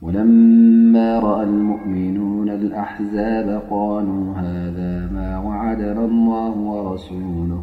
[0.03, 7.61] ولما رأى المؤمنون الأحزاب قالوا هذا ما وعدا الله ورسوله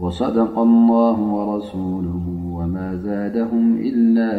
[0.00, 4.30] وصدق الله ورسوله وما زادهم إلا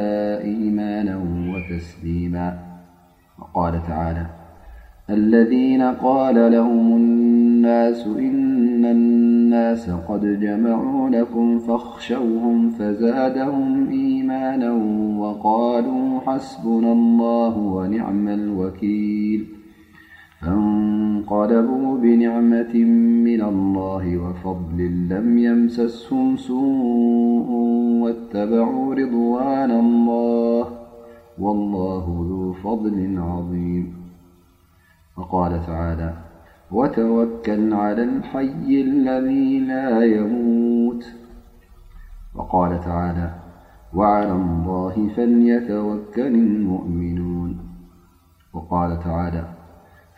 [0.44, 1.20] إيمانا
[1.56, 2.58] وتسليما
[3.40, 4.26] وقال تعالى
[5.10, 14.72] الذين قال لهم الناس إن الناس قد جمعو لكم فاخشوهم فزادهم إيمانا
[15.20, 19.46] وقالوا حسبنا الله ونعم الوكيل
[20.46, 22.74] فنقلبوا بنعمة
[23.28, 24.78] من الله وفضل
[25.10, 27.50] لم يمسسهم سوء
[28.04, 30.66] واتبعوا رضوان الله
[31.40, 33.94] والله ذو فضل عظيم
[35.18, 36.14] وقال تعالى
[36.72, 41.14] وتوكل على الحي الذي لا يموت
[42.36, 43.30] وقال تعالى
[43.94, 47.58] وعلى الله فليتوكل المؤمنون
[48.54, 49.55] وقال تعالى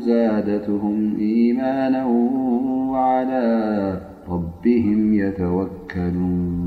[0.05, 2.07] زادتهم إيمانا
[2.91, 3.93] وعلى
[4.29, 6.66] ربهم يتوكلون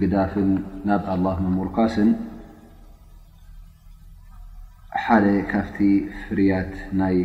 [0.00, 0.50] ግዳፍን
[0.88, 2.10] ናብ ኣላ መሙርካስን
[5.04, 5.78] ሓደ ካብቲ
[6.20, 7.16] ፍርያት ናይ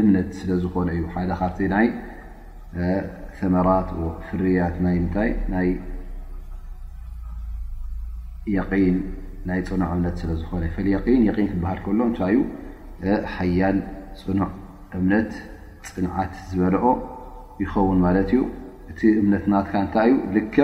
[0.00, 1.86] እምነት ስለ ዝኾነ እዩ ሓደ ካብቲ ናይ
[3.38, 3.88] ሰመራት
[4.28, 4.74] ፍርያት
[5.14, 5.70] ታይ ንናይ
[8.68, 8.96] ፅኑዕ
[9.94, 10.62] እምነት ስለዝኾነ
[10.92, 12.36] የን የን ክበሃል ከሎም እታይ
[13.02, 13.78] እዩ ሓያል
[14.24, 14.50] ፅኑዕ
[14.98, 15.32] እምነት
[15.92, 16.84] ፅንዓት ዝበልኦ
[17.62, 18.42] ይኸውን ማለት እዩ
[18.92, 20.56] እቲ እምነት ናትካ እንታይ እዩ ልከ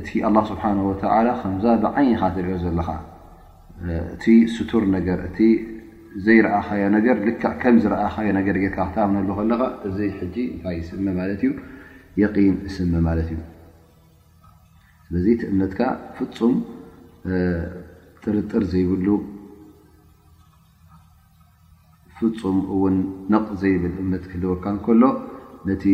[0.00, 0.10] እቲ
[0.48, 2.88] ስብሓ ወላ ከምዛ ብዓይኒኻ ዝሪኦ ዘለኻ
[4.14, 4.24] እቲ
[4.54, 5.38] ስቱር ነገር እቲ
[6.24, 9.98] ዘይረእኸዮ ነገር ልካ ከም ዝረኣኸዮ ነገር ጌርካ ክተብነሉ ከለኻ እዚ
[10.34, 11.52] ጂ እንታይ ይስመ ማለት እዩ
[12.22, 13.38] የን እስመ ማለት እዩ
[15.06, 15.80] ስለዚ ቲ እምነትካ
[16.16, 16.54] ፍፁም
[18.24, 19.06] ጥርጥር ዘይብሉ
[22.18, 22.96] ፍፁም እውን
[23.34, 25.02] ነቕ ዘይብል እምነት ህልወካ ከሎ
[25.68, 25.84] ነቲ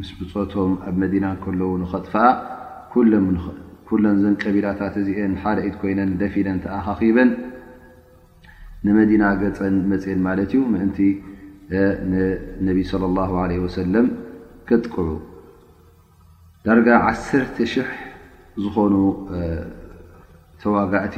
[0.00, 2.26] ምስ ብፅቶም ኣብ መዲና ከለዉ ኽጥፋኣ
[3.88, 7.30] ኩለም ዘን ቀቢላታት እዚአን ሓደኢት ኮይነን ደፊለን ተኣኻኺበን
[8.86, 10.98] ንመዲና ገፀን መፅን ማለት እዩ ምእንቲ
[12.12, 14.06] ንነቢ ለ ላ ለ ወሰለም
[14.68, 15.08] ክጥቅዑ
[16.66, 18.94] ዳርጋ 1ተ 00 ዝኾኑ
[20.62, 21.16] ተዋጋእቲ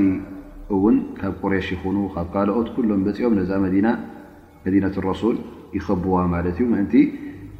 [0.75, 3.87] እውን ካብ ቁሬሽ ይኹኑ ካብ ካልኦት ኩሎም በፂኦም ነዛ መዲና
[4.67, 5.37] መዲነት ረሱል
[5.76, 6.94] ይኸብዋ ማለት እዩ ምእንቲ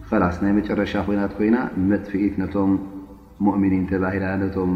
[0.09, 1.57] ከላስ ናይ መጨረሻ ኮይናት ኮይና
[1.91, 2.73] መጥፊኢት ነቶም
[3.47, 4.73] ሞእሚኒን ተባሂላ ነቶም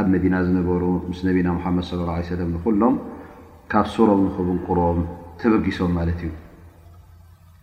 [0.00, 1.84] ኣብ መዲና ዝነበሩ ምስ ነቢና ሙሓመድ
[2.32, 2.94] ሰለም ንኩሎም
[3.70, 4.98] ካብ ስሮም ንክቡንኩሮም
[5.40, 6.30] ተበጊሶም ማለት እዩ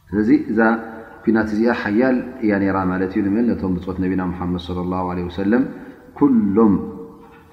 [0.09, 0.59] ስለዚ እዛ
[1.23, 5.63] ኩናት እዚኣ ሓያል እያነራ ማለት እዩ ንምን ነቶም ብፆት ነቢና ሓመድ ለ ላ ለ ወሰለም
[6.19, 6.73] ኩሎም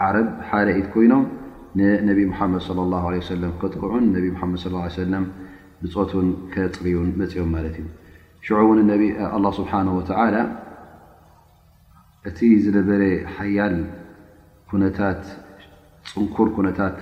[0.07, 1.25] ዓረብ ሓደኢት ኮይኖም
[1.79, 4.61] ንነቢ ሙሓመድ ለ ላ ሰለም ክጥቅዑን ነቢ ሓመድ
[5.01, 5.25] ሰለም
[5.83, 7.87] ብፆትን ከፅርዩን መፅኦም ማለት እዩ
[8.47, 9.05] ሽዑ እውን ቢ
[9.45, 10.37] ላ ስብሓ ወተዓላ
[12.29, 13.03] እቲ ዝነበረ
[13.37, 13.77] ሓያል
[14.99, 15.23] ታት
[16.13, 16.97] ፅንኩር ኩነታት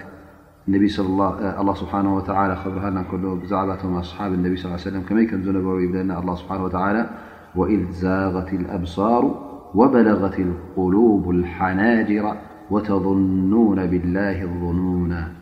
[0.69, 6.19] الله سبحانه وتعالى خبره كل بعبم أصحاب النبي صلى عي سلم كمي كم زنبر بنا
[6.21, 7.11] الله سبحانه وتعالى
[7.57, 9.25] وإذ زاغت الأبصار
[9.75, 12.37] وبلغت القلوب الحناجر
[12.71, 15.33] وتظنون بالله الظنونا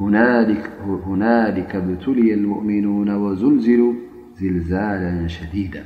[0.00, 3.92] هنالك ابتلي المؤمنون وزلزلوا
[4.36, 5.82] زلزالا شديدا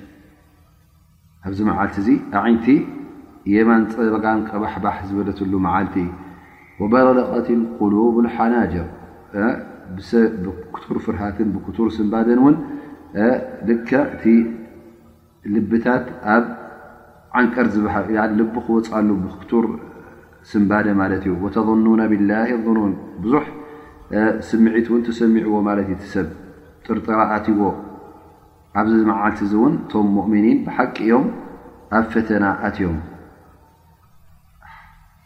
[1.61, 2.69] معلت أعنت
[3.47, 5.97] يمن ل بحبح زبلتل معلت
[6.83, 7.45] وበለغة
[7.79, 8.87] قلب الሓናجر
[10.97, 11.39] ር ፍርሃት
[11.87, 12.41] ር ስባد ል
[14.05, 14.25] እቲ
[15.55, 16.45] ልብታት ኣብ
[17.39, 17.85] ዓንቀር ዝ
[18.39, 19.09] ል ክወፃሉ
[19.51, 19.67] تር
[20.53, 23.33] ስባ ዩ وتظنون بالله ظنون ብዙ
[24.49, 25.69] ስዒት ተሰሚعዎ ብ
[26.87, 27.61] ጥርጠر ትዎ
[28.79, 29.35] ኣብዚ ዓል
[29.73, 31.25] ን ቶ مؤمኒ حቂ እዮም
[31.97, 32.97] ኣብ ፈተናዮም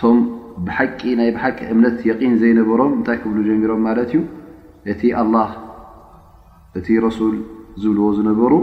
[0.00, 0.18] ቶም
[0.66, 4.20] ብሓቂ ናይ ብሓቂ እምነት የቒን ዘይነበሮም እንታይ ክብሉ ጀሚሮም ማለት እዩ
[4.92, 5.50] እቲ ኣላህ
[6.78, 7.34] እቲ ረሱል
[7.82, 8.54] ዝብልዎ ዝነበሩ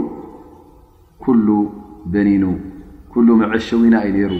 [1.24, 1.48] ኩሉ
[2.14, 2.44] በኒኑ
[3.12, 4.32] ኩሉ መዐሸውና ዩ ነይሩ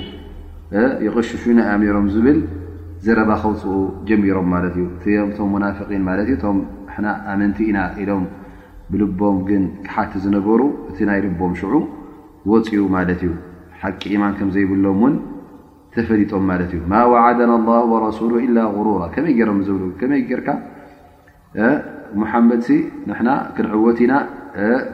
[1.06, 2.38] ይቐሽሹ ና ኣሮም ዝብል
[3.04, 3.76] ዘረባ ከውፅኡ
[4.08, 4.84] ጀሚሮም ማለት እዩ
[5.26, 6.36] እ ቶም ሙናፍን ማለት እ
[7.32, 8.24] ኣመንቲ ኢና ኢሎም
[8.90, 10.60] ብልቦም ግን ካሓቲ ዝነበሩ
[10.90, 11.74] እቲ ናይ ልቦም ሽዑ
[12.50, 13.32] ወፅኡ ማለት እዩ
[13.80, 15.14] ሓቂ ኢማን ከም ዘይብሎም ውን
[15.96, 17.16] ና غ
[18.30, 19.44] ይይ
[22.48, 22.64] መድ
[23.56, 24.14] ክንወትና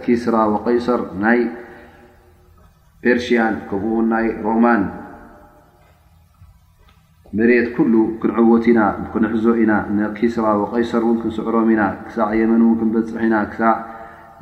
[0.05, 1.41] ኪስራ ቀሰር ናይ
[3.05, 3.41] ፐርያ
[4.17, 4.65] ኡይ ሮማ
[8.23, 8.33] ክት
[9.13, 9.25] ክዞ
[9.65, 13.43] ኢ ስራ ቀሰር ክስዕሮም ኢና ክሳዕ መን ክበፅ ና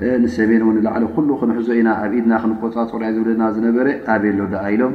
[0.09, 0.63] ዕ ሰሜን
[1.59, 4.15] ክዞ ኢና ኣብ ኢድና ክቆፅ ዝብለና ዝነበረ ኣ
[4.81, 4.95] ሎም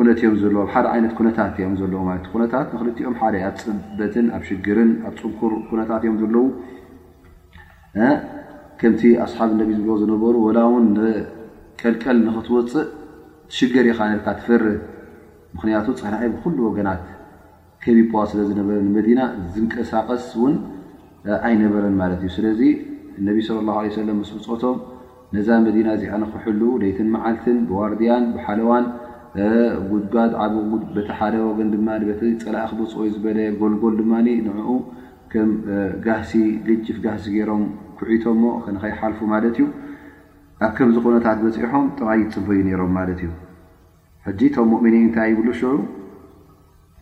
[0.00, 1.94] ዎሓደ ዓይነት ኩነታት እዮም ዘለ
[2.34, 6.44] ኩነታት ንክልኦም ሓደ ኣብ ፅበትን ኣብ ሽግርን ኣብ ፅምኩር ኩነታት እዮም ዘለው
[8.80, 10.86] ከምቲ ኣስሓብ ነ ዝ ዝነበሩ ላ ውን
[11.80, 12.86] ቀልቀል ንክትወፅእ
[13.56, 14.78] ሽገር ኢካ ነካ ትፈርድ
[15.56, 17.02] ምክንያቱ ፀናይ ብኩሉ ወገናት
[17.84, 19.20] ከቢኳ ስለ ዝነበረመዲና
[19.54, 20.54] ዝንቀሳቀስ ውን
[21.48, 22.60] ኣይነበረን ማለት እዩ ስለዚ
[23.20, 24.78] እነቢ ስለ ላ ሰለም ስብፀቶም
[25.36, 28.84] ነዛ መዲና እዚ ኣነ ክሕል ደትን መዓልትን ብዋርድያን ሓለዋን
[29.90, 31.34] ጉድጓድ ዓብበቲ ሓደ
[31.66, 31.88] ን ድማ
[32.20, 34.68] ቲ ፅላእ ክብፅኦ ዝበለ ጎልጎል ድማ ንኡ
[35.32, 35.50] ከም
[36.06, 36.32] ጋህሲ
[36.68, 37.62] ግጅፍ ጋሲ ገይሮም
[37.98, 39.64] ኩዕቶ ሞ ከነኸይሓልፉ ማለት እዩ
[40.64, 43.30] ኣብ ከምዚ ኩነታት መፂሖም ጥራይት ፅበ እዩ ነይሮም ማለት እዩ
[44.26, 45.70] ሕጂ ቶም ሙእሚኒን እንታይ ይብሉ ሽዑ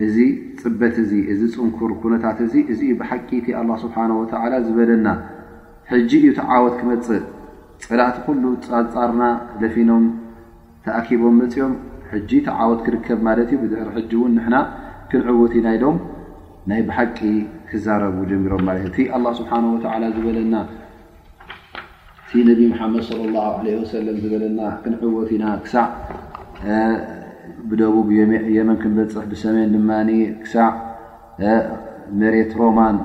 [0.06, 0.16] እዚ
[0.62, 5.08] ፅበት እዚ እዚ ፅንኩር ኩነታት እዚ እዚዩ ብሓቂቲ ኣላ ስብሓ ወላ ዝበለና
[5.92, 7.24] ሕጂ እዩ ተዓወት ክመፅእ
[7.90, 9.22] ፀላእቲ ኩሉ ፃልፃርና
[9.60, 10.04] ለፊኖም
[10.84, 11.74] ተኣኪቦም መፂኦም
[12.12, 14.02] ሕጂ ተዓወት ክርከብ ማለት እዩ ብሕሪ
[14.34, 14.58] ን ና
[15.10, 15.96] ክንዕወት ኢና ሎም
[16.70, 17.18] ናይ ብሓቂ
[17.68, 19.06] ክዛረቡ ጀሮም ለ እ ቲ
[19.40, 19.52] ስብሓ
[20.16, 20.54] ዝበለና
[22.24, 25.86] እቲ ነብ ሓመድ صለ ه ሰ ዝበለና ክንዕወት ኢና ክሳዕ
[27.68, 27.94] ብደቡ
[28.56, 29.90] የመን ክንበፅሕ ብሰሜን ድማ
[30.42, 30.70] ክሳዕ
[32.22, 32.98] መሬት ሮማን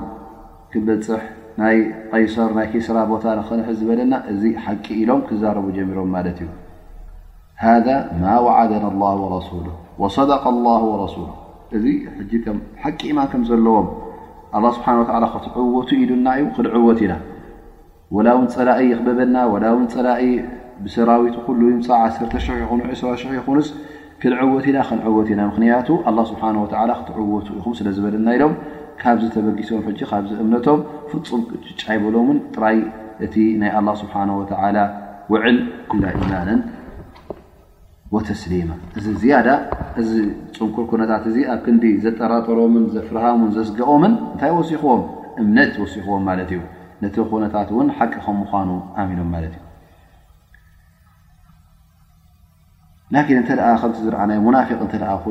[0.72, 1.24] ክንበፅሕ
[1.60, 1.76] ናይ
[2.12, 6.50] ቀይሰር ናይ ኬስራ ቦታ ንክንሕ ዝበለና እዚ ሓቂ ኢሎም ክዛረቡ ጀሚሮም ማለት እዩ
[7.62, 7.86] ሃذ
[8.22, 9.66] ማ وዓደና لله وረسل
[10.02, 11.28] وصደق لله وረሱሉ
[11.76, 11.84] እዚ
[12.82, 13.86] ሓቂ ማን ከም ዘለዎም
[14.76, 14.86] ስብሓ
[15.34, 17.14] ክትዕወቱ ኢሉና እዩ ክልዕወት ኢና
[18.26, 19.36] ላ ውን ፀላእ ይክበበና
[19.94, 20.16] ፀላእ
[20.84, 22.84] ብሰራዊት ሉ ኹ
[23.46, 23.52] ኹ
[24.22, 25.88] ክልዕወት ኢና ክንወት ኢና ምክንያቱ
[26.30, 26.38] ስብ
[27.00, 28.54] ክትዕወቱ ኢኹ ስለዝበለና ኢሎም
[29.02, 29.80] ካብዝተበጊሶም
[30.12, 30.80] ካብዚ እምነቶም
[31.12, 31.40] ፍፁም
[31.80, 32.78] ጫይበሎን ጥራይ
[33.26, 34.28] እቲ ናይ ه ስብሓه
[35.32, 35.56] ውዕል
[35.90, 36.60] ኩላ ኢማንን
[38.28, 39.48] ተስሊማ እዚ ዝያዳ
[40.00, 40.12] እዚ
[40.56, 45.02] ፅንቁር ኩነታት እዚ ኣብ ክንዲ ዘጠራጠሮምን ዘፍርሃሙን ዘስገኦምን እንታይ ወሲኽዎም
[45.42, 46.60] እምነት ወሲኽዎም ማለት እዩ
[47.04, 48.70] ነቲ ኩነታት እውን ሓቂ ከም ምኑ
[49.02, 49.54] ኣሚኖም ማት እዩ
[53.12, 54.80] ን እተ ከ ዝረአና ሙናፊቅ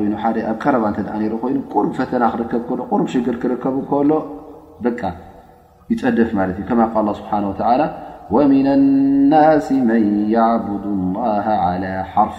[0.06, 4.12] ይኑ ኣብ ቀረባ እ ርኢ ኮይኑ ቁርብ ፈተና ክርከብ ሎ ር ሽግር ክርከቡ ከሎ
[5.92, 7.32] ይፀደፍ ማለት እዩ ከ ል ስብሓ
[8.34, 8.68] ወምና
[9.30, 10.04] ናስ መን
[10.82, 10.94] ድ
[11.82, 12.38] ላ ሓርፍ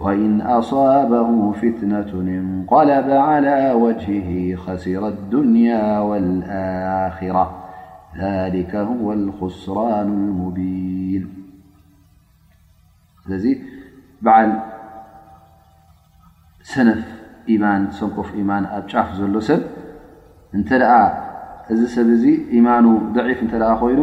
[0.00, 7.64] وإن أصابه فتنة انقلب على وجهه خسر الدنيا والآخرة
[8.22, 11.28] ذلك هو الخسران المبين
[14.22, 14.58] بعل
[16.74, 16.98] ሰنف
[17.48, 18.80] إيمان ሰنقف إيمان ኣ
[19.10, 19.60] ف ሎ ሰብ
[20.54, 20.82] እ
[21.72, 22.08] እዚ سብ
[22.56, 22.84] إيمان
[23.16, 23.40] ضعف
[23.82, 24.00] ኮይኑ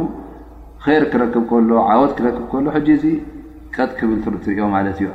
[0.85, 1.45] خير ክركب
[1.91, 2.89] عወت كب له حج
[3.97, 4.65] ጥ ብل ሪኦ
[4.97, 5.09] እዩ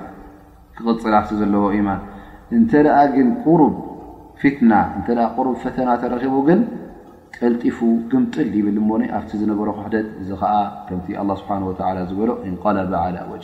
[0.76, 1.88] ክፅላፍ ዘለዎ ኢማ
[2.56, 2.72] እንተ
[3.16, 3.74] ግን ቁሩብ
[4.40, 6.60] ፊትና እ ቁሩ ፈተና ተረኪቡ ግን
[7.36, 7.78] ጠልጢፉ
[8.10, 8.88] ግምጥል ይብል እሞ
[9.18, 10.56] ኣብቲ ዝነበረ ክደ እዚ ዓ
[10.88, 10.98] ከ
[11.42, 13.42] ስብሓ ዝበሎ እለበ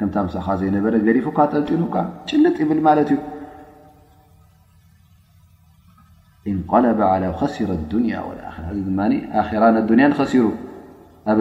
[0.00, 1.96] ከም ሳኻ ዘይነበረ ገሪፉካ ጠልጢሉካ
[2.28, 3.18] ጭልጥ ይብል ማለት እዩ
[7.54, 8.20] ሲረ ራ
[10.00, 10.46] ያ ሲሩ
[11.32, 11.38] ኣብ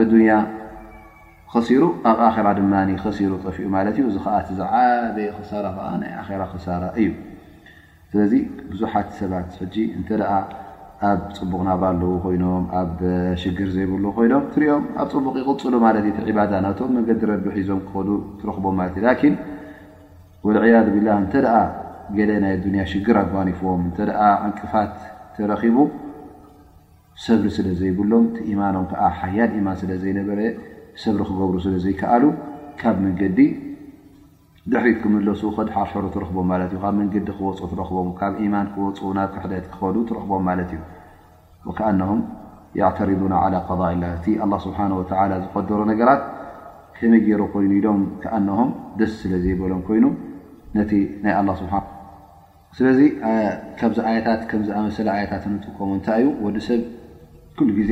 [1.51, 6.11] ከሲሩ ኣብ ኣራ ድማ ከሲሩ ጠፊኡ ማለት እዩ እዚ ከዓ ቲ ዝዓበየ ክሳራ ከዓ ናይ
[6.21, 7.07] ኣራ ከሳራ እዩ
[8.11, 8.33] ስለዚ
[8.71, 10.21] ቡዙሓት ሰባት ጂ እንተደ
[11.09, 12.95] ኣብ ፅቡቕናባለዉ ኮይኖም ኣብ
[13.41, 18.09] ሽግር ዘይብሉ ኮይኖም ትሪኦም ኣብ ፅቡቕ ይቅፅሉ ማለት እዩ ዕባዳ እናቶም መንገዲ ረቢ ሒዞም ክኸኑ
[18.41, 19.35] ትረኽቦም ማለት እዩ ላኪን
[20.47, 21.47] ወልዕያ ብላ እተደ
[22.17, 24.09] ገለ ናይ ዱንያ ሽግር ኣጓኒፍዎም እተደ
[24.47, 24.95] ዕንቅፋት
[25.35, 25.77] ተረኪቡ
[27.25, 30.39] ሰብሪ ስለ ዘይብሎም ቲኢማኖም ከዓ ሓያል ኢማን ስለ ዘይነበረ
[31.03, 32.23] ሰብክገብሩ ስለ ዘይከኣሉ
[32.79, 33.39] ካብ መንገዲ
[34.71, 39.65] ደሕሪት ክመለሱ ክድሓርሕሩ ትረኽቦም ማት እዩ ካብ መንገዲ ክወፁ ትረኽቦም ካብ ኢማን ክወፁ ና ትሕደት
[39.73, 42.19] ክኸሉ ትረኽቦም ማለት እዩ ከኣም
[42.97, 43.55] ተሪቡና ላ
[44.17, 44.25] እቲ
[44.65, 44.79] ስብሓ
[45.45, 46.21] ዝቆደሮ ነገራት
[46.99, 50.05] ሕመጌሮ ኮይኑ ኢዶም ከኣም ደስ ስለ ዘይበሎም ኮይኑ
[50.77, 50.91] ነቲ
[51.23, 51.35] ናይ
[52.77, 52.99] ስለዚ
[53.77, 56.81] ካዚ ታት ከምዝኣመሰለ ኣያታት ጥቀሙ እንታይ እዩ ወዲ ሰብ
[57.67, 57.91] ሉ ግዜ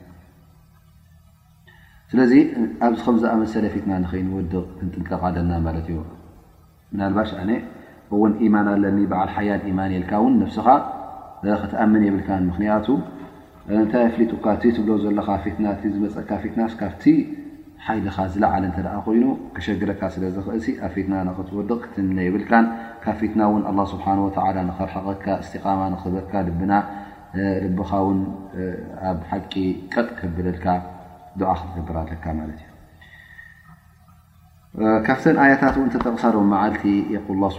[2.11, 2.31] ስለዚ
[2.85, 5.97] ኣብ ከምዝኣመሰለ ፊትና ንኽንወድቕ ክንጥንጠቓደልና ማለት እዩ
[6.93, 7.51] ምናልባሽ ኣነ
[8.15, 10.67] እውን ኢማና ኣለኒ በዓል ሓያል ኢማን የልካ ውን ነብስኻ
[11.61, 12.87] ክትኣምን የብልካን ምክንያቱ
[13.77, 17.05] እንታይ ኣፍሊጡካእ ትብሎ ዘለካ ፊትና ዝመፀካ ፊትናካብቲ
[17.87, 22.67] ሓይልኻ ዝለዓለ እተኣ ኮይኑ ከሸግረካ ስለዝኽእል ኣብ ፊትና ንክትወድቕ ክትምነ የብልካን
[23.05, 23.63] ካብ ፊትና ውን
[23.95, 24.07] ስብሓ
[24.69, 26.73] ንኸርሕቀካ እስትቃማ ንክህበካ ልብና
[27.73, 28.21] ልብኻ ውን
[29.11, 29.53] ኣብ ሓቂ
[29.93, 30.67] ቀጥ ክብለልካ
[31.39, 32.19] كفقلالله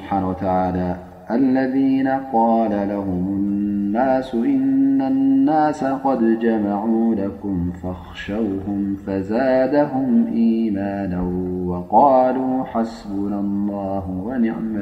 [0.00, 11.22] بحانه وتعالىالذين قال لهم الناس إن الناس قد جمعوا لكم فاخشوهم فزادهم إيمانا
[11.70, 14.76] وقالوا حسبنا الله ونعم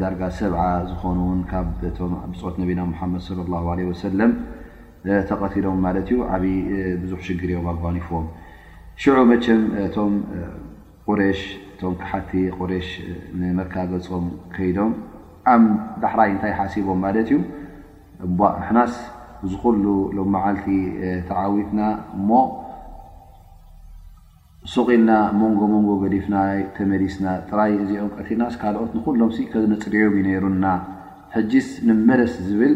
[0.00, 1.18] ዳርጋ 7 ዝኾኑ
[2.40, 3.10] ፆት ነና
[4.16, 4.22] ድ
[5.12, 6.56] ى ተቐቲሎም ማ ዩ ዓብይ
[7.10, 8.26] ዙ ሽግር ዮም ኣጓኒፍዎም
[9.30, 9.34] መ
[11.80, 12.88] ቁ ሓቲ ቁሽ
[13.40, 14.24] ንመካ ገፆም
[14.54, 14.92] ከይዶም
[16.02, 17.32] ዳሕራይ እንታይ ሓሲቦም ማለት እዩ
[18.26, 18.94] እ ኣሕናስ
[19.42, 19.84] ብዝ ኩሉ
[20.16, 20.66] ሎ መዓልቲ
[21.28, 21.80] ተዓዊትና
[22.18, 22.30] እሞ
[24.74, 26.36] ሱቂኢልና መንጎ መንጎ ገዲፍና
[26.78, 27.26] ተመዲስና
[27.60, 30.64] ራይ እዚኦቀትልናስ ካልኦት ንኩሎም ተመፅድዮም ይነይሩና
[31.36, 32.74] ሕጅስ ንመለስ ዝብል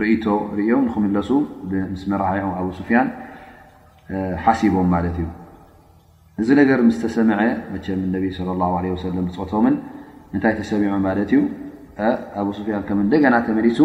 [0.00, 0.24] ርእቶ
[0.58, 1.30] ርዮም ንክምለሱ
[1.94, 3.08] ምስ መራኦ ኣብ ስፍያን
[4.44, 5.26] ሓሲቦም ማለት እዩ
[6.40, 7.40] እዚ ነገር ምስ ተሰምዐ
[7.72, 9.74] መ እነ ለ ብፆቶምን
[10.34, 11.40] እንታይ ተሰሚዑ ማለት እዩ
[12.40, 13.78] ኣብ ስፍያን ከም ንደገና ተመሊሱ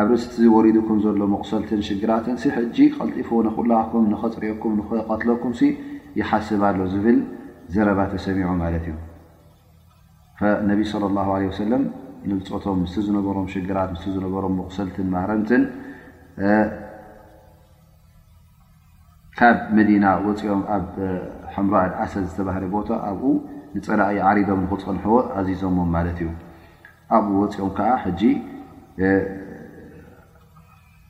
[0.00, 5.52] ኣብ ርእስቲወሪድኩም ዘሎ መቁሰልትን ሽግራትን ሕጂ ቀልጢፎ ንኩላኩም ንኸፅርኦኩም ንቀትለኩም
[6.20, 7.18] ይሓስብ ኣሎ ዝብል
[7.74, 8.96] ዘረባ ተሰሚዑ ማለት እዩ
[10.68, 10.80] ነብ
[11.18, 11.28] ላ
[11.60, 11.84] ሰለም
[12.30, 15.62] ንብፆቶም ምስ ዝነበሮም ሽግራት ስ ዝነበሮም መቁሰልትን ማህረምትን
[19.38, 20.04] ካብ መዲና
[20.42, 20.78] ፅኦም ኣ
[21.56, 23.32] ሕምራድ ዓሰ ዝተባህለ ቦታ ኣብኡ
[23.76, 26.30] ንፀላእ ዓሪዶም ንክፀንሕዎ ኣዚዞሞም ማለት እዩ
[27.16, 28.20] ኣብኡ ወፂኦም ከዓ ሕጂ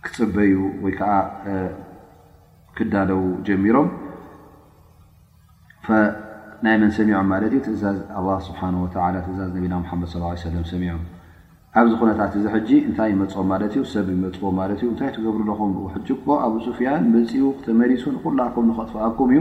[0.06, 0.52] ክፅበዩ
[0.84, 1.12] ወይከዓ
[2.76, 3.88] ክዳለዉ ጀሚሮም
[6.64, 11.00] ናይ መን ሰሚዖም ማለት እዩ ትእዛዝ ኣ ስብሓ ወላ ትእዛዝ ነቢና ሓመድ ስ ሰለም ሰሚዖም
[11.80, 16.08] ኣብዚ ኩነታት እዚ ሕጂ እንታይ ይመፅም ማለት እዩ ሰብ ይመፅዎም ማለት እዩ እንታይ ትገብሩለኹም ሕጅ
[16.46, 19.40] ኣብ ስፍያን መፅኡ ክተመሪሱ ንኩላኩም ንኽጥፋኣኩም እዩ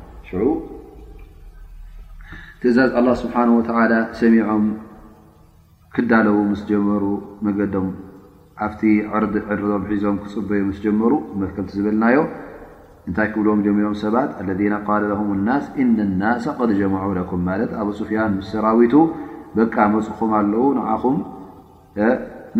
[2.61, 3.35] ትእዛዝ ኣه ስብሓ
[4.19, 4.65] ሰሚዖም
[5.95, 7.03] ክዳለዉ ምስ ጀመሩ
[7.45, 7.87] መገዶም
[8.65, 8.81] ኣብቲ
[9.61, 12.17] ርዕርም ሒዞም ክፅበዩ ስ ጀመሩ መከምቲ ዝብልናዮ
[13.07, 14.61] እንታይ ክብልዎም ጀሚሮም ሰባት ለذ
[15.05, 18.93] ል ም ናስ እነ ናስ ق ጀማዑለኩም ማለት ኣብ ስፍያን ስ ሰራዊቱ
[19.57, 21.17] በቃ መፅኹም ኣለው ንኹም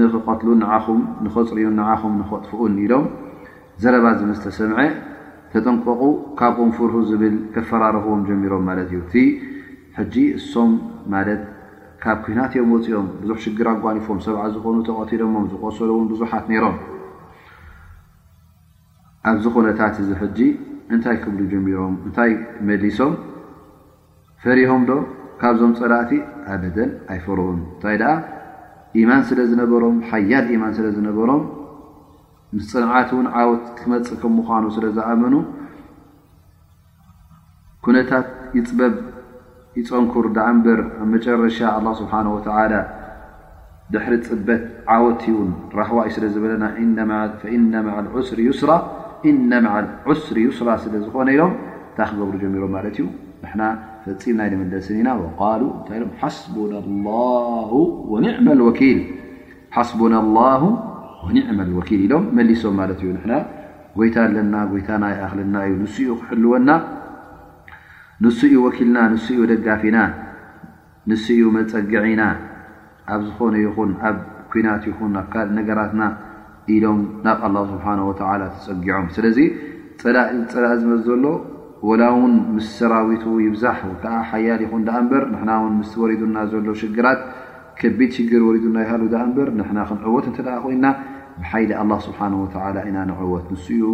[0.05, 0.47] ንክቀትሉ
[0.87, 3.05] ኹም ንኸፅርዩን ኹ ንክጥፍኡን ኢሎም
[3.83, 4.79] ዘረባ ዝነስተሰምዐ
[5.53, 6.01] ተጠንቀቁ
[6.39, 9.15] ካብኦም ፍርሁ ዝብል ከፈራረህዎም ጀሚሮም ማለት እዩ እቲ
[9.97, 10.71] ሕጂ እሶም
[11.13, 11.41] ማለት
[12.03, 16.77] ካብ ኩናት እዮም ወፅኦም ብዙሕ ሽግር ኣጓኒፎም ሰብ ዝኾኑ ተቀትሎሞም ዝቆሰሉውን ብዙሓት ነይሮም
[19.29, 20.39] ኣብዚ ኮነታት እዚ ሕጂ
[20.95, 22.31] እንታይ ክብሉ ጀሚሮም እንታይ
[22.67, 23.13] መሊሶም
[24.43, 24.93] ፈሪሆም ዶ
[25.41, 26.11] ካብዞም ፀራእቲ
[26.53, 28.13] ኣበደን ኣይፈርዑን እንታይ ደኣ
[29.01, 31.41] ኢማን ስለ ዝነበሮም ሓያል ኢማን ስለ ዝነበሮም
[32.55, 35.35] ምስ ፅንዓት ውን ዓወት ክመፅእ ከም ምኳኑ ስለዝኣመኑ
[37.85, 38.27] ኩነታት
[38.59, 38.93] ይፅበብ
[39.79, 41.57] ይፀንኩር ዳኣንበር ኣብ መጨረሻ
[41.99, 42.73] ስብሓ ወተላ
[43.93, 44.63] ድሕሪ ፅበት
[44.95, 46.63] ዓወትውን ረህዋ ዩ ስለ ዝበለና
[46.97, 46.99] ነ
[47.87, 47.93] ማ
[50.09, 51.53] ዑስሪ ዩስራ ስለ ዝኮነ ኢሎም
[51.89, 53.07] እንታይ ክገብሩ ጀሚሮም ማለት እዩ
[53.47, 53.61] ንና
[54.05, 55.09] ፈፂም ና ይ ድምደእስኒ ኢና
[55.39, 56.73] ቃሉ እንታይ ም ሓስቡና
[57.07, 57.17] ላ
[58.13, 58.35] ወኒዕ
[58.67, 58.99] ወኪል
[59.89, 60.13] ስቡና
[61.35, 63.09] ኒ ዕመል ወኪል ኢሎም መሊሶም ማለት እዩ
[63.97, 66.69] ጎይታ ኣለና ይታና ይኣኽልና እዩ ንስኡ ክሕልወና
[68.23, 69.97] ንስኡ ወኪልና ንስኡ ደጋፊና
[71.11, 72.23] ንስኡ መፀጊዒና
[73.15, 74.17] ኣብ ዝኾነ ይኹን ኣብ
[74.53, 76.01] ኩናት ይኹን ኣብ ካልእ ነገራትና
[76.75, 77.85] ኢሎም ናብ ኣ ስብሓ
[78.19, 79.37] ተፀጊዖም ስለዚ
[80.01, 81.23] ፅላእ ዝመ ዘሎ
[82.01, 87.21] ላ ውን ምስ ሰራዊቱ ይብዛሕ ከዓ ሓያል ይኹን ዳኣ እንበር ንና ምስ ወሪዱና ዘሎ ሽግራት
[87.79, 90.85] ከቢድ ሽግር ወሪዱና ይሃሉ ዳ እንበር ንና ክንዕወት እንተደቃ ኮይና
[91.41, 93.93] ብሓይደ ኣላ ስብሓ ወተላ ኢና ንዕወት ንስ ኡ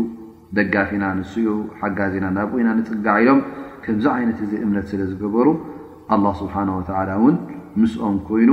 [0.57, 1.47] ደጋፊና ንስኡ
[1.79, 3.39] ሓጋዚኢና ናብኡ ኢና ንፅጋዓ ኢሎም
[3.83, 5.47] ከምዚ ዓይነት እዚ እምነት ስለ ዝገበሩ
[6.15, 7.35] ኣላ ስብሓን ወላ እውን
[7.81, 8.51] ምስኦም ኮይኑ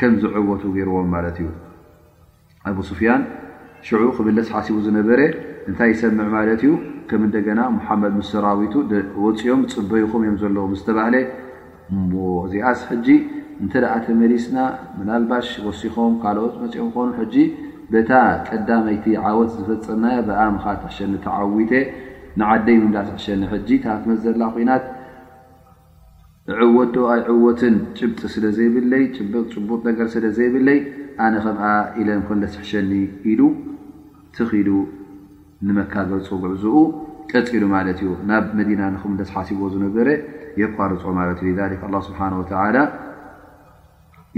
[0.00, 1.48] ከምዝዕወቱ ገይርዎም ማለት እዩ
[2.70, 3.22] ኣብ ስፍያን
[3.88, 5.20] ሽዑ ክብለስ ሓሲቡ ዝነበረ
[5.70, 6.72] እንታይ ይሰምዕ ማለት እዩ
[7.10, 8.74] ከም እንደገና ሙሓመድ ምስ ሰራዊቱ
[9.24, 11.16] ወፂኦም ፅበይኹም እዮም ዘለዎም ዝተባሃለ
[11.94, 13.06] እሞእዚኣስ ሕጂ
[13.64, 14.58] እንተ ደኣ ተመሪስና
[14.98, 17.34] ምናልባሽ ወሲኾም ካልኦት መፅኦም ክኮኑ ሕጂ
[17.92, 18.12] በታ
[18.52, 21.70] ቀዳመይቲ ዓወት ዝፈፀናዮ ብኣምኻ ትሕሸኒ ተዓዊቴ
[22.40, 24.84] ንዓደይ ምምላእ ትሕሸኒ ክጂ ታብ ትመዘላ ኮናት
[26.66, 29.52] ዕወትዶ ኣ ዕወትን ጭብፂ ስለ ዘይብለይ ጭቡጥ
[29.88, 30.78] ነገር ስለ ዘይብለይ
[31.24, 31.62] ኣነ ከምኣ
[32.00, 32.92] ኢለን ኮን ለስሕሸኒ
[33.30, 33.40] ኢሉ
[34.36, 34.68] ትኺሉ
[35.68, 36.76] ንመካገፅ ውዕዝኡ
[37.32, 40.08] ቀፂሉ ማለት እዩ ናብ መዲና ንኹም ደስሓሲቦ ዝነበረ
[40.60, 41.54] የቋርፆ ማለት እዩ
[42.08, 42.74] ስብሓ ወላ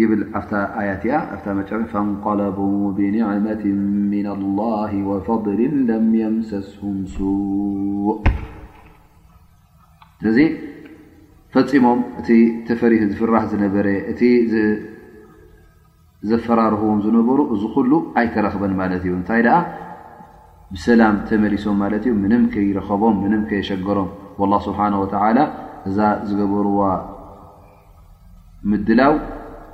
[0.09, 1.19] ብ ኣብ ኣያት ያ
[1.59, 1.61] መ
[2.09, 2.59] ንقለቡ
[2.97, 3.63] ብኒዕመት
[4.27, 4.69] ና ላ
[5.09, 8.15] ወፈضሊ ለም ምሰስም ሱእ
[10.25, 10.39] ስዚ
[11.55, 12.29] ፈፂሞም እቲ
[12.69, 14.21] ዝፍራህ ዝነበረ እቲ
[16.31, 19.57] ዘፈራርህዎም ዝነበሩ እዚ ኩሉ ኣይተረክበን ማለት እዩ እንታይ ደኣ
[20.75, 23.17] ብሰላም ተመሊሶም ማለት እዩ ምንም ከይረኸቦም
[23.53, 24.11] ከይሸገሮም
[24.67, 24.81] ስብሓ
[25.89, 26.81] እዛ ዝገበርዋ
[28.71, 29.15] ምድላው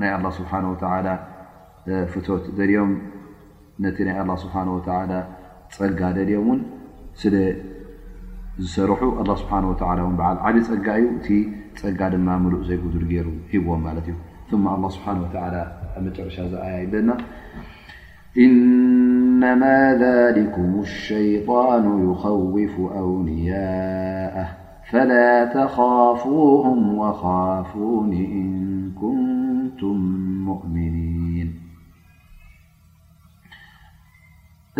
[0.00, 0.76] ናይ لله ስሓنه و
[2.12, 2.90] ፍቶት ደልኦም
[3.84, 4.68] ነቲ ናይ لله ስብሓه
[5.76, 6.60] ፀጋ ደልኦም ን
[7.22, 7.34] ስለ
[8.62, 9.92] ዝሰርሑ له ስብሓه ዓ
[10.44, 11.28] ዓብ ፀጋ ዩ እቲ
[11.82, 14.16] ፀጋ ድማ ሉእ ዘይጉድር ይሩ ሂብዎም ማት እዩ
[14.50, 15.26] لله ሓ و
[15.94, 17.10] ኣብ መጨረሻ ዝያ ዩና
[18.46, 18.48] إ
[20.02, 24.34] ذلك الሸين يخوፍ أونያء
[24.90, 25.12] ፈላ
[25.54, 26.80] ተኻፍም
[27.22, 27.72] ኻፉ
[28.20, 28.54] እን
[29.02, 30.00] ኩንቱም
[30.48, 31.50] ሙእሚኒን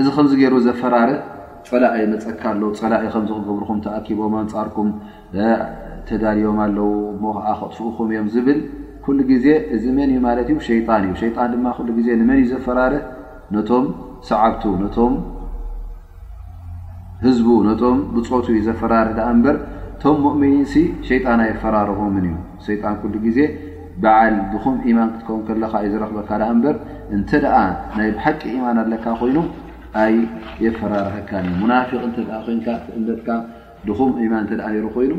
[0.00, 1.20] እዚ ከምዚ ገይሩ ዘፈራርህ
[1.70, 4.88] ፀላእይ መፀካ ኣለዉ ፀላእይ ከዝክገብርኩም ተኣኪቦም ኣንፃርኩም
[6.08, 6.90] ተዳልዮም ኣለው
[7.24, 8.58] ሞዓ ክጥፍኡኹም እዮም ዝብል
[9.04, 12.46] ኩሉ ጊዜ እዚ መን እ ማለት እዩ ሸጣን እዩ ሸጣን ድማ ሉ ዜ ንመን እዩ
[12.52, 13.04] ዘፈራርህ
[13.54, 13.86] ነቶም
[14.30, 15.14] ሰዓብቱ ነቶም
[17.24, 19.56] ህዝቡ ነቶም ብፆቱ ዩ ዘፈራርህ ኣ ምበር
[20.02, 20.64] ቶም ሙእሚኒን
[21.08, 22.32] ሸይጣን ኣየፈራርሆምን እዩ
[22.66, 23.38] ሸይጣን ኩሉ ግዜ
[24.02, 26.76] በዓል ድኹም ኢማን ክትከውን ከለካ እዩ ዝረክበካ እበር
[27.16, 27.30] እንተ
[27.96, 29.38] ናይ ብሓቂ ኢማን ኣለካ ኮይኑ
[30.04, 30.14] ኣይ
[30.64, 32.60] የፈራርኸካ እ ሙናፊቅ እተ ኮይን
[32.96, 33.28] እምነጥካ
[33.88, 35.12] ድኹም ኢማን እተ ይሩ ኮይኑ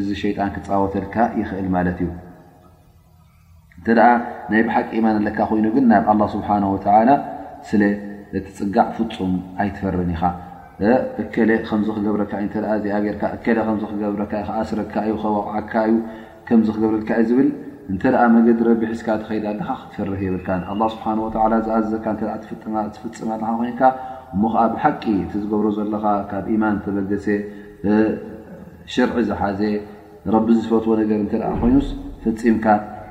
[0.00, 2.10] እዚ ሸይጣን ክፃወተልካ ይኽእል ማለት እዩ
[3.78, 3.88] እንተ
[4.50, 6.76] ናይ ብሓቂ ኢማን ኣለካ ኮይኑ ግን ናብ ኣ ስብሓ ወ
[7.70, 7.82] ስለ
[8.38, 10.22] እቲ ፅጋዕ ፍፁም ኣይትፈርን ኢኻ
[11.22, 12.54] እከ ከ ክገብረካእዩ
[13.12, 13.22] ኣካ
[13.90, 15.92] ክገብረካ ኣስረካዩ ዋቕዓካዩ
[16.48, 17.48] ከም ክገብረካ ዩ ዝብል
[17.92, 18.02] እንተ
[18.34, 20.48] መገዲ ረቢ ሒዝካ ተከይዳ ድካ ክትፈርህ የብልካ
[20.94, 21.14] ስብሓ
[21.66, 23.82] ዝኣዘዘካ ተ ትፍፅማ ድ ኮይንካ
[24.34, 27.26] እሞከዓ ብሓቂ እቲ ዝገብሮ ዘለካ ካብ ኢማን ተበገሰ
[28.94, 29.60] ሽርዒ ዝሓዘ
[30.34, 31.88] ረቢ ዝፈትዎ ነገር ተ ኮይኑስ
[32.24, 32.66] ፍፂምካ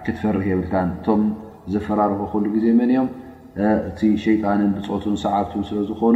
[0.06, 1.24] ክትፈርህ የብልካ እቶም
[1.74, 3.10] ዘፈራርሆ ሉ ግዜ መን እዮም
[3.90, 6.16] እቲ ሸይጣንን ብፆቱን ሰዓብትን ስለዝኾኑ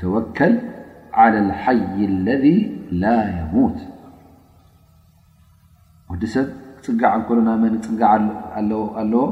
[0.01, 0.53] ተወከል
[1.19, 2.45] على الሓይ اለذ
[3.01, 3.79] ላ يሙት
[6.11, 6.47] ወዲ ሰብ
[6.83, 8.11] ክፅጋዕ እ ና መ ፅጋዕ
[8.99, 9.25] ኣለዎ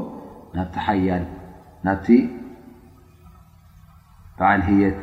[0.56, 1.24] ናብቲ ሓያል
[1.86, 2.08] ናብቲ
[4.38, 4.98] በዓል ህየት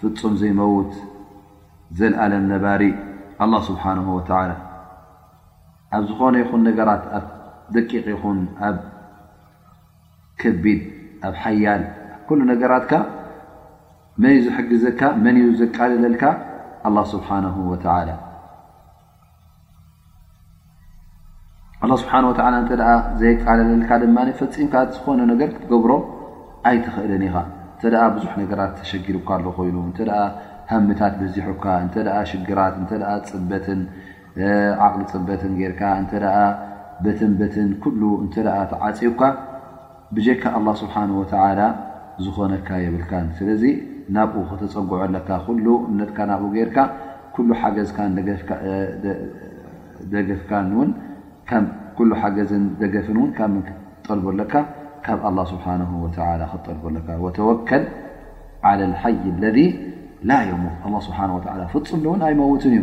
[0.00, 0.92] ፍፁም ዘይመውት
[2.00, 2.82] ዘኣለ ነባሪ
[3.44, 3.84] الله ስብሓ
[4.18, 4.22] وى
[5.96, 7.24] ኣብ ዝኾነ ይኹን ነገራት ኣብ
[7.74, 8.76] ደቂቕ ይኹን ኣብ
[10.40, 10.80] ከቢድ
[11.28, 11.82] ኣብ ሓያል
[12.26, 12.92] ኩሉ ነገራትካ
[14.22, 16.24] መን እዩ ዝሕግዘካ መን ዩ ዘቃልለልካ
[16.88, 17.28] ኣ ስብሓ
[21.90, 22.12] ወ ስብሓ
[22.62, 22.72] እተ
[23.20, 25.92] ዘየቃለለልካ ድማ ፈፂምካ ዝኮነ ነገር ክትገብሮ
[26.70, 27.36] ኣይ ትኽእልን ኢኻ
[27.76, 29.98] እንተ ብዙሕ ነገራት ተሸጊድካ ሎ ኮይኑ እተ
[30.72, 31.94] ሃምታት ብዚሑካ እተ
[32.30, 32.90] ሽግራት እተ
[33.30, 33.80] ፅበትን
[34.84, 36.20] ዓቅሊ ፅልበትን ርካ እ
[37.04, 37.68] በትንበትን
[38.24, 38.26] እ
[38.70, 39.22] ተዓፂብካ
[40.16, 40.94] ብካ ه ስብሓ
[42.24, 43.62] ዝኾነካ የብልካ ስለዚ
[44.14, 45.28] ናብኡ ክተፀጉዐለካ
[45.92, 46.78] እነትካ ናብኡ ርካ
[50.12, 50.50] ደገፍካ
[52.20, 53.16] ሓገን ደገፍን
[54.06, 54.54] ጠልበለካ
[55.06, 55.20] ካብ
[55.52, 55.64] ስሓ
[56.52, 57.84] ክጠልለካ ተወከል
[59.02, 59.58] ሓይ ለذ
[60.30, 61.18] ላ ዮሞ ስብሓ
[61.74, 62.82] ፍፁም ውን ኣይመውትን እዩ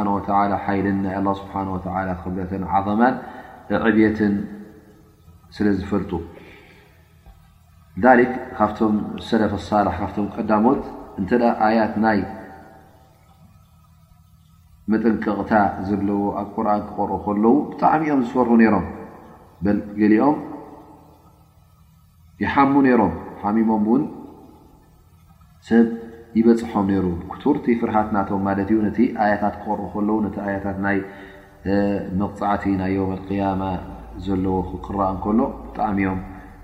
[0.77, 1.55] ይልን ናይ ስሓ
[2.23, 2.51] ክት
[3.01, 3.07] ማ
[3.77, 4.35] ዕብትን
[5.57, 6.13] ስለዝፈልጡ
[8.59, 8.97] ካብቶም
[9.29, 10.83] ሰለፍ ኣሳላ ካቶም ቀዳሞት
[11.21, 11.31] እንተ
[11.67, 12.21] ኣያት ናይ
[14.93, 15.53] መጠንቀቕታ
[15.89, 18.87] ዘለዎ ኣብ ቁርን ክቆርኦ ከለዉ ብጣዕሚ ኦም ዝሰሩ ነይሮም
[20.01, 20.39] ገሊኦም
[22.43, 23.13] ይሓሙ ነይሮም
[23.43, 24.03] ሓሚሞም ውን
[26.39, 30.99] ይበፅሖም ሩ ክቱርቲ ፍርሃት ናቶም ማለት እዩ ነቲ ኣያታት ክቆርእ ከለው ነቲ ኣያታት ናይ
[32.21, 33.63] መቕፃዕቲ ናይ ዮውም ቅያማ
[34.27, 36.21] ዘለዎ ክክራእ እከሎ ብጣዕሚእዮም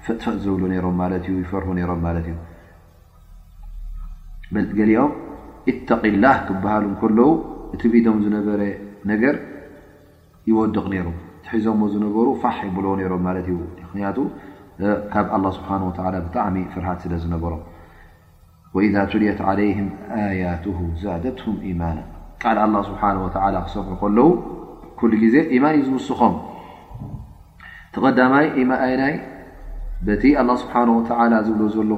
[0.07, 2.37] ፍጥፍጥ ዝብሉ ሮም ማት እ ይፈርሑ ሮም ማለት እዩ
[4.81, 5.13] ገሊኦም
[5.73, 7.31] ኢተቅ ላህ ክበሃሉ ከለዉ
[7.77, 8.61] እቲ ቪድም ዝነበረ
[9.11, 9.37] ነገር
[10.51, 11.07] ይወድቕ ነይሩ
[11.49, 14.19] ሒዞምዎ ዝነበሩ ፋሕ ይብል ነሮም ማለት እዩ ምክንያቱ
[15.15, 15.71] ካብ ኣላ ስብሓ
[16.15, 17.63] ላ ብጣዕሚ ፍርሃት ስለ ዝነበሮም
[18.77, 19.79] وإذ ልيት علይه
[20.43, 20.45] ي
[21.25, 21.99] دትه يማና
[22.43, 23.19] ቃል ه ስሓه
[23.69, 24.29] ክሰም ከለው
[25.01, 25.03] ኩ
[25.35, 26.35] ዜ ማን ዩ ዝስኾም
[27.95, 28.95] ተዳማይ ማ ይ
[30.23, 31.93] ቲ ه ስብሓه ዝብ ዘሎ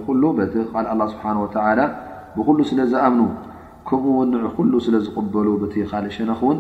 [2.47, 3.23] ብሉ ስለዝኣምኑ
[3.89, 5.47] ከምኡውን ን ኩሉ ስለ ዝقበሉ
[5.91, 6.59] ካእ ሸነክ ውን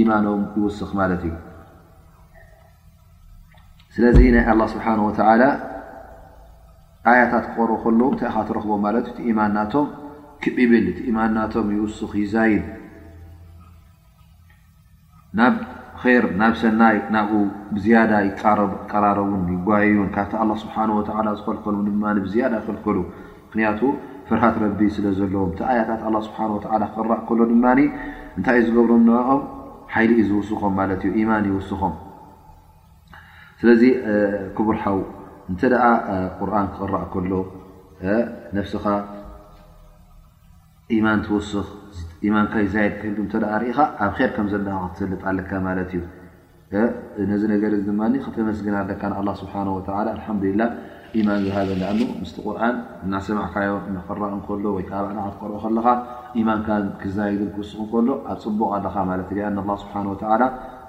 [0.00, 1.34] ኢማኖም ይስኽ ማለት እዩ
[3.96, 4.32] ስለዚ ይ
[4.74, 4.86] ስሓ
[7.08, 9.86] ኣያታት ክቆር ከሉ እታይ ኢካ ትረክቦም ማለት እዩ ቲኢማን ናቶም
[10.44, 12.64] ክብብል እቲ ኢማን ናቶም ይውስኽ ይዛይድ
[15.38, 15.54] ናብ
[16.22, 17.40] ር ናብ ሰናይ ናብኡ
[17.74, 21.00] ብዝያዳ ይቀራረን ይጓየዩን ካብቲ ስብሓ ወ
[21.38, 21.90] ዝኽልከሉ ድ
[22.26, 22.96] ብዝያዳ ይኽልከሉ
[23.46, 23.80] ምክንያቱ
[24.28, 27.64] ፍርሃት ረቢ ስለዘለዎም እቲ ኣያታት ስብሓ ክቅራዕ ከሎ ድማ
[28.38, 29.18] እንታይ እዩ ዝገብሮ ንም
[29.94, 31.94] ሓይሊእ ዝውስኮም ማለት እዩ ኢማን ይውስኹም
[33.60, 33.82] ስለዚ
[34.58, 34.98] ክቡርሓው
[35.50, 35.76] እንተ ደ
[36.40, 37.32] ቁርን ክቕራእ ከሎ
[38.56, 38.84] ነፍስኻ
[40.96, 41.68] ኢማን ትወስኽ
[42.34, 46.02] ማንካዛይድ ክህሉ እተ ርኢኻ ኣብ ር ከም ዘለካ ክትልጥ ኣለካ ማለት እዩ
[47.30, 49.02] ነዚ ነገር ድማ ክተመስግና ለካ
[49.42, 49.54] ስብሓ
[49.98, 50.68] ሓላ
[51.18, 55.86] ኢማን ዝሃበ ኣ ምስቲ ቁርን እናሰማዕካዮ ንራቅ እከሎ ወይከብዕ ትቀርኦ ከለካ
[56.40, 56.68] ኢማንካ
[57.00, 59.30] ክዛይድን ክውስክ ከሎ ኣ ፅቡቕ ኣለካ ለት
[59.82, 59.94] ስብሓ
[60.42, 60.46] ላ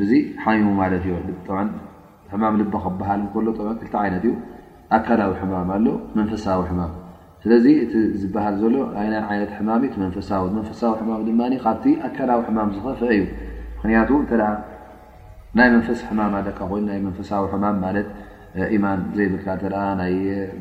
[0.00, 0.12] ልዚ
[0.44, 1.16] ሓይሙ ማለት እ
[2.32, 3.48] ሕማም ልቢ ክበሃል ሎ
[4.06, 4.32] ይነትዩ
[4.96, 5.86] ኣካላዊ ሕማም ኣሎ
[6.18, 6.92] መንፈሳዊ ሕማም
[7.42, 10.42] ስለዚ እቲ ዝበሃል ሎ ይ ይነ ሕማንፈሳዊ
[11.28, 13.22] ድ ኣካላዊ ሕማም ዝኽፍ እዩ
[13.78, 14.10] ምክንያቱ
[15.58, 16.48] ናይ መንፈስ ሕማም ኣለ
[17.00, 17.44] ይመንፈሳዊ
[18.84, 19.46] ማን ዘይብልካ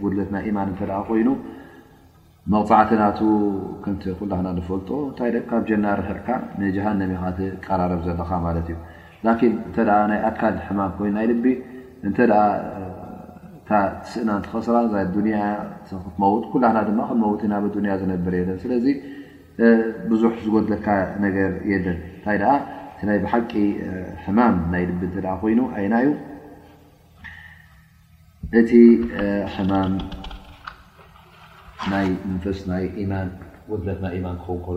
[0.01, 0.69] ጉድት ናይማን
[1.09, 1.29] ኮይኑ
[2.53, 3.19] መቕፃዕትናቱ
[4.19, 6.27] ቲላ ዝፈልጦ ታይ ካብ ጀናርርካ
[6.61, 8.69] ንጀሃም ካቀራረብ ዘለካ ማት እዩ
[9.23, 9.27] ይ
[10.29, 11.45] ኣካል ሕማም ኮይኑ ናይ ልቢ
[12.07, 12.39] እትስእና
[14.51, 15.27] ኸሰባ ትት ክ ብ
[17.89, 18.71] ያ ዝነብር የለን ስለ
[20.09, 20.87] ብዙ ዝጎድለካ
[21.37, 22.37] ገር የለን ንታይ
[23.17, 23.51] ይ ብሓቂ
[24.37, 24.39] ማ
[24.81, 24.91] ይ ል
[25.53, 25.59] ይኑ
[25.93, 26.07] ናዩ
[28.59, 28.71] እቲ
[29.71, 29.93] ማ ን
[32.41, 32.43] ት
[34.25, 34.67] ማ ክኸ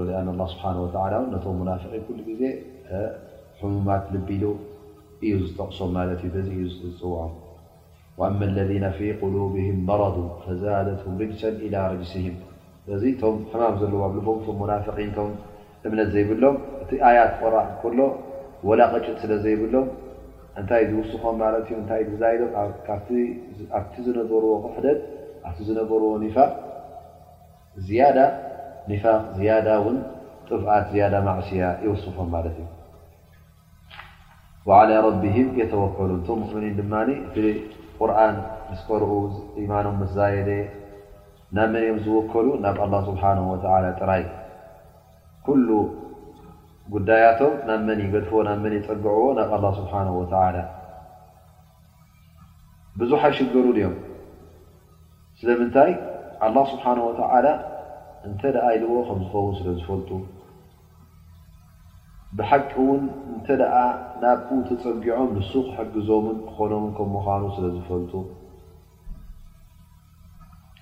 [2.41, 2.43] ዜ
[3.71, 4.45] ሙ ልሉ
[5.25, 5.95] እዩ ዝጠቕሶም
[6.25, 7.33] ዩ ዚ እዩ ዝፅውዖም
[8.27, 12.37] አ ለذ ፊ قሉبهም መረض ፈዛደትه ርጅሰ إلى ረጅሲም
[13.03, 14.03] ዚ ቶም ተማ ዘለዎ
[14.61, 15.31] ም ናፍንቶም
[15.87, 17.55] እምነት ዘይብሎም እቲ ኣያት ቆራ
[17.99, 18.09] ሎ
[18.81, 19.87] ላ ቐጭጥ ስለ ዘይብሎም
[20.61, 22.53] እንታይ ዝውስኾም ማ ዩ እታይ ዛይዶም
[23.81, 25.01] ኣብቲ ዝነበርዎ ሕደት
[25.51, 26.49] ኣቲ ዝነበርዎ ፋ
[29.39, 29.99] ዝያዳ ን
[30.51, 32.61] ጥብኣት ዝያዳ ማዕስያ ይወስኾም ማት እዩ
[34.71, 37.35] ዓላ ረቢህም የተወከሉን እቶ ምእምኒን ድማ እቲ
[38.01, 38.35] ቁርኣን
[38.73, 39.11] ንስከርኡ
[39.63, 40.51] ኢማኖም መዛየደ
[41.57, 43.65] ናብ መን እዮም ዝወከሉ ናብ ኣላ ስብሓ ወላ
[44.01, 44.23] ጥራይ
[45.47, 45.69] ኩሉ
[46.97, 50.35] ጉዳያቶም ናብ መን ይገድፎ ናብ መን ይፅግዕዎ ናብ ኣላ ስብሓ ወላ
[53.01, 53.97] ብዙሓ ሽገሩን እዮም
[55.41, 55.93] ስለምንታይ
[56.47, 57.47] ኣላه ስብሓና ወተዓላ
[58.29, 60.09] እንተ ደ ኢልዎ ከም ዝኸውን ስለ ዝፈልጡ
[62.39, 63.03] ብሓቂ ውን
[63.33, 63.63] እንተ ና
[64.21, 68.13] ተፀጊዖም ንሱ ክሕግዞምን ክኾኖም ከም ምዃኑ ስለ ዝፈልጡ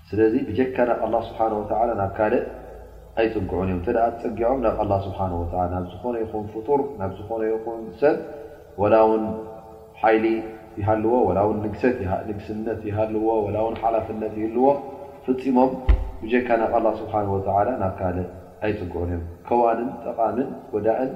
[0.09, 1.41] ስለዚ ብጀካ ናብ ስብሓ
[2.03, 2.45] ናብ ካልእ
[3.21, 3.81] ኣይፅጉዑን እዮም
[4.23, 5.15] ፀጊዖም ብ ስ
[5.73, 9.25] ናብ ዝኾነ ይኹን ፍጡር ናብ ዝኾነ ይኹን ሰብ ላ ውን
[10.03, 10.25] ሓይሊ
[10.81, 11.13] ይሃልዎ
[12.39, 12.69] ግስነ
[13.15, 13.27] ልዎ
[13.87, 14.67] ሓላፍነት ይህልዎ
[15.25, 15.73] ፍፂሞም
[16.23, 17.09] ብጀካ ናብ ስ
[17.83, 18.09] ናብ ካ
[18.69, 19.79] ኣይፅጉዑን እዮም ከን
[20.19, 20.41] ጠም
[20.87, 21.11] ዳእ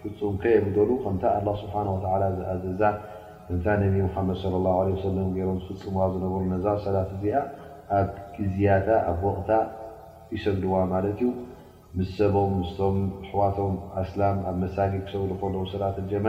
[0.00, 1.24] ፍፁም ከየብደሉ ከታ
[1.62, 1.76] ስብሓ
[2.40, 2.82] ዝኣዘዛ
[3.68, 4.52] ታ ነቢ ሓመድ ሰ
[5.38, 6.34] ገሮም ዝፍፅምዋ ዝነሩ
[6.68, 7.36] ዛ ሰላት እዚኣ
[8.00, 9.50] ኣብ ግዝያታ ኣብ ወቕታ
[10.34, 11.22] ይሰግልዋ ማለት እዩ
[11.96, 16.28] ምስ ሰቦም ምስቶም ኣሕዋቶም ኣስላም ኣብ መሳጊድ ክሰብሉ ከለዉ ሰላት ጀማ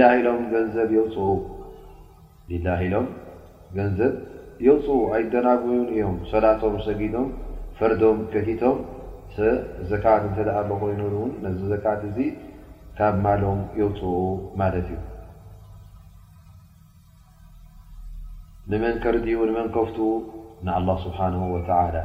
[0.00, 0.66] ላ ኢሎም ገን
[2.66, 3.06] ላ ኢሎም
[3.76, 4.12] ገንዘብ
[4.66, 7.26] የውፅኡ ኣይደናግዩን እዮም ሰላቶም ሰጊዶም
[7.78, 8.76] ፈርዶም ከቲቶም
[9.90, 12.18] ዘካት እተኣሎ ኮይኑውን ነዚ ዘካት እዚ
[12.98, 14.14] ካብ ማሎም የውፅኡ
[14.60, 14.98] ማለት እዩ
[18.72, 19.98] ንመን ከርዲቡ ንመን ከፍቱ
[20.66, 21.96] ንአላ ስብሓንሁ ወተላ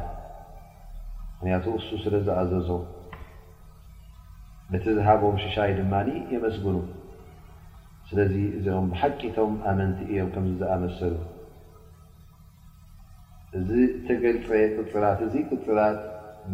[1.36, 2.82] ምክንያቱ እሱ ስለ ዝኣዘዞም
[4.72, 5.94] ነቲ ዝሃቦም ሽሻይ ድማ
[6.34, 6.76] የመስግኑ
[8.10, 11.16] ስለዚ እዚኦም ብሓቂቶም ኣመንቲ እዮም ከም ዝኣመሰሉ
[13.58, 13.68] እዚ
[14.06, 14.48] ተገልፀ
[14.78, 15.98] ቅፅላት እዚ ቅፅላት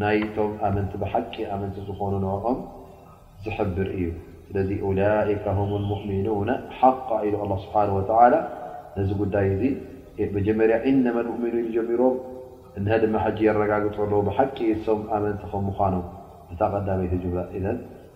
[0.02, 2.59] ናይቶም ኣመንቲ ብሓቂ ኣመንቲ ዝኾኑ ንኦም
[3.46, 4.04] ዝሕብር እዩ
[4.48, 8.32] ስለዚ ላئከ ም ሙእሚኑና ሓق ኢሉ ه ስብሓه
[8.98, 9.62] ነዚ ጉዳይ እዚ
[10.36, 12.16] መጀመርያ እነማ ؤሚኑ ጀሚሮም
[12.78, 16.04] እ ድማ ጂ የረጋግፅ ለዎ ብሓቂቶም ኣመንቲ ከ ምኳኖም
[16.52, 17.64] እታ ቀዳመይተላ ኢን